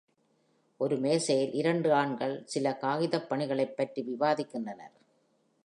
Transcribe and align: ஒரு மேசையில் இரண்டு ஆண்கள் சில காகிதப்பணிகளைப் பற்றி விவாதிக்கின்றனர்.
ஒரு 0.77 0.97
மேசையில் 0.97 1.51
இரண்டு 1.51 1.93
ஆண்கள் 1.93 2.43
சில 2.45 2.77
காகிதப்பணிகளைப் 2.81 3.75
பற்றி 3.75 4.05
விவாதிக்கின்றனர். 4.07 4.95